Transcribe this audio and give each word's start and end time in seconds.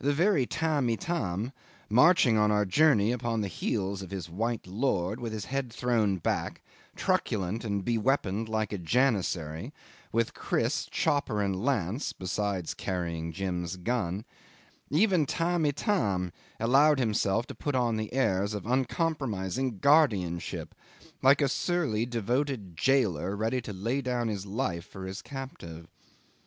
The 0.00 0.12
very 0.12 0.44
Tamb' 0.44 0.90
Itam, 0.90 1.50
marching 1.88 2.36
on 2.36 2.50
our 2.50 2.66
journeys 2.66 3.14
upon 3.14 3.40
the 3.40 3.48
heels 3.48 4.02
of 4.02 4.10
his 4.10 4.28
white 4.28 4.66
lord, 4.66 5.18
with 5.18 5.32
his 5.32 5.46
head 5.46 5.72
thrown 5.72 6.18
back, 6.18 6.60
truculent 6.94 7.64
and 7.64 7.82
be 7.82 7.96
weaponed 7.96 8.50
like 8.50 8.74
a 8.74 8.76
janissary, 8.76 9.72
with 10.12 10.34
kriss, 10.34 10.86
chopper, 10.90 11.40
and 11.40 11.64
lance 11.64 12.12
(besides 12.12 12.74
carrying 12.74 13.32
Jim's 13.32 13.76
gun); 13.76 14.26
even 14.90 15.24
Tamb' 15.24 15.64
Itam 15.64 16.32
allowed 16.60 16.98
himself 16.98 17.46
to 17.46 17.54
put 17.54 17.74
on 17.74 17.96
the 17.96 18.12
airs 18.12 18.52
of 18.52 18.66
uncompromising 18.66 19.78
guardianship, 19.78 20.74
like 21.22 21.40
a 21.40 21.48
surly 21.48 22.04
devoted 22.04 22.76
jailer 22.76 23.34
ready 23.34 23.62
to 23.62 23.72
lay 23.72 24.02
down 24.02 24.28
his 24.28 24.44
life 24.44 24.84
for 24.84 25.06
his 25.06 25.22
captive. 25.22 25.86